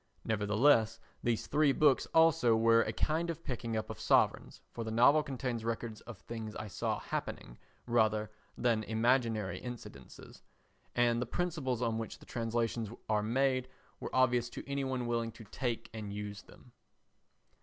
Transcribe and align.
Nevertheless 0.25 0.99
these 1.21 1.45
three 1.45 1.71
books 1.73 2.07
also 2.07 2.55
were 2.55 2.81
a 2.81 2.91
kind 2.91 3.29
of 3.29 3.43
picking 3.43 3.77
up 3.77 3.91
of 3.91 3.99
sovereigns, 3.99 4.61
for 4.71 4.83
the 4.83 4.89
novel 4.89 5.21
contains 5.21 5.63
records 5.63 6.01
of 6.01 6.17
things 6.17 6.55
I 6.55 6.69
saw 6.69 6.97
happening 6.97 7.59
rather 7.85 8.31
than 8.57 8.81
imaginary 8.85 9.59
incidents, 9.59 10.19
and 10.95 11.21
the 11.21 11.27
principles 11.27 11.83
on 11.83 11.99
which 11.99 12.17
the 12.17 12.25
translations 12.25 12.89
are 13.07 13.21
made 13.21 13.67
were 13.99 14.09
obvious 14.11 14.49
to 14.49 14.67
any 14.67 14.83
one 14.83 15.05
willing 15.05 15.31
to 15.33 15.43
take 15.43 15.87
and 15.93 16.11
use 16.11 16.41
them. 16.41 16.71